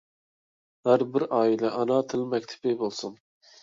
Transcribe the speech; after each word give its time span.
ھەر 0.89 1.05
بىر 1.13 1.27
ئائىلە 1.41 1.73
ئانا 1.79 2.01
تىل 2.11 2.29
مەكتىپى 2.35 2.79
بولسۇن! 2.85 3.19